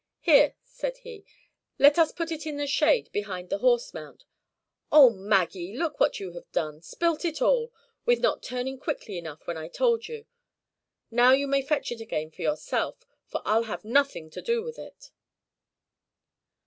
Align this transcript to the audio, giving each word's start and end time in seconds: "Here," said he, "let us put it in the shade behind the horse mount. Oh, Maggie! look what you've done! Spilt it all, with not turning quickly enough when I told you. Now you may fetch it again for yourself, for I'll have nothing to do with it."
"Here," 0.21 0.55
said 0.63 0.97
he, 0.97 1.25
"let 1.77 1.99
us 1.99 2.11
put 2.11 2.31
it 2.31 2.47
in 2.47 2.57
the 2.57 2.65
shade 2.65 3.11
behind 3.11 3.51
the 3.51 3.59
horse 3.59 3.93
mount. 3.93 4.25
Oh, 4.91 5.11
Maggie! 5.11 5.77
look 5.77 5.99
what 5.99 6.19
you've 6.19 6.51
done! 6.51 6.81
Spilt 6.81 7.23
it 7.23 7.39
all, 7.39 7.71
with 8.03 8.19
not 8.19 8.41
turning 8.41 8.79
quickly 8.79 9.19
enough 9.19 9.45
when 9.45 9.57
I 9.57 9.67
told 9.67 10.07
you. 10.07 10.25
Now 11.11 11.33
you 11.33 11.45
may 11.47 11.61
fetch 11.61 11.91
it 11.91 12.01
again 12.01 12.31
for 12.31 12.41
yourself, 12.41 13.05
for 13.27 13.43
I'll 13.45 13.65
have 13.65 13.85
nothing 13.85 14.31
to 14.31 14.41
do 14.41 14.63
with 14.63 14.79
it." 14.79 15.11